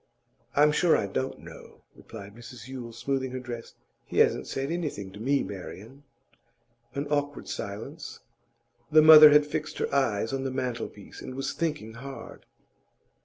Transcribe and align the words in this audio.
'I'm 0.55 0.71
sure 0.71 0.97
I 0.97 1.05
don't 1.05 1.41
know,' 1.41 1.83
replied 1.95 2.33
Mrs 2.35 2.67
Yule, 2.67 2.91
smoothing 2.91 3.29
her 3.33 3.39
dress. 3.39 3.75
'He 4.03 4.17
hasn't 4.17 4.47
said 4.47 4.71
anything 4.71 5.11
to 5.11 5.19
me, 5.19 5.43
Marian.' 5.43 6.01
An 6.95 7.05
awkward 7.11 7.47
silence. 7.47 8.19
The 8.91 9.03
mother 9.03 9.29
had 9.29 9.45
fixed 9.45 9.77
her 9.77 9.93
eyes 9.93 10.33
on 10.33 10.43
the 10.43 10.49
mantelpiece, 10.49 11.21
and 11.21 11.35
was 11.35 11.53
thinking 11.53 11.93
hard. 11.93 12.47